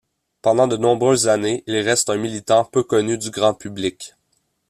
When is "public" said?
3.53-4.15